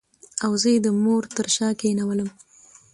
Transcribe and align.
او 0.43 0.51
زه 0.61 0.67
یې 0.73 0.79
د 0.85 0.87
مور 1.03 1.23
تر 1.35 1.47
شا 1.55 1.69
کېنولم. 1.79 2.29